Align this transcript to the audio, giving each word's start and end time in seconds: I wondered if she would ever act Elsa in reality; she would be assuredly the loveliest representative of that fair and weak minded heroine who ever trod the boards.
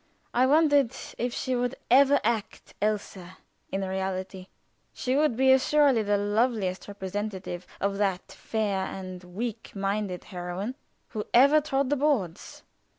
I 0.33 0.47
wondered 0.47 0.95
if 1.19 1.31
she 1.31 1.55
would 1.55 1.75
ever 1.91 2.19
act 2.23 2.73
Elsa 2.81 3.37
in 3.71 3.81
reality; 3.87 4.47
she 4.93 5.15
would 5.15 5.35
be 5.35 5.51
assuredly 5.51 6.01
the 6.01 6.17
loveliest 6.17 6.87
representative 6.87 7.67
of 7.79 7.99
that 7.99 8.31
fair 8.31 8.87
and 8.87 9.23
weak 9.23 9.73
minded 9.75 10.23
heroine 10.23 10.73
who 11.09 11.27
ever 11.35 11.61
trod 11.61 11.91
the 11.91 11.97
boards. 11.97 12.63